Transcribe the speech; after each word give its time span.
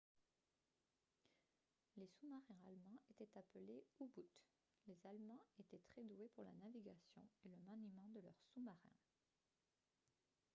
les 1.95 2.07
sous-marins 2.07 2.59
allemands 2.65 3.03
étaient 3.11 3.37
appelés 3.37 3.85
u-boot 3.99 4.31
les 4.87 4.97
allemands 5.05 5.45
étaient 5.59 5.77
très 5.91 6.03
doués 6.03 6.31
pour 6.33 6.43
la 6.43 6.53
navigation 6.53 7.21
et 7.45 7.49
le 7.49 7.57
maniement 7.59 8.07
de 8.15 8.21
leurs 8.21 8.41
sous-marins 8.51 8.97